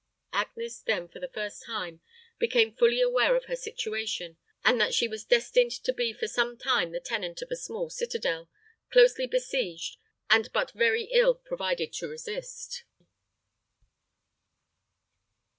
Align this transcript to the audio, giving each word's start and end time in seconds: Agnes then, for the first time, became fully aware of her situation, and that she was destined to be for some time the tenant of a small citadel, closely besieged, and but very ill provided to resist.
Agnes 0.33 0.79
then, 0.79 1.07
for 1.07 1.19
the 1.19 1.27
first 1.27 1.61
time, 1.63 2.01
became 2.39 2.73
fully 2.73 2.99
aware 3.01 3.35
of 3.35 3.45
her 3.45 3.55
situation, 3.55 4.35
and 4.65 4.81
that 4.81 4.95
she 4.95 5.07
was 5.07 5.23
destined 5.23 5.69
to 5.71 5.93
be 5.93 6.11
for 6.11 6.27
some 6.27 6.57
time 6.57 6.91
the 6.91 6.99
tenant 6.99 7.39
of 7.43 7.51
a 7.51 7.55
small 7.55 7.87
citadel, 7.87 8.49
closely 8.91 9.27
besieged, 9.27 9.97
and 10.27 10.51
but 10.53 10.71
very 10.71 11.03
ill 11.13 11.35
provided 11.35 11.93
to 11.93 12.07
resist. 12.07 12.83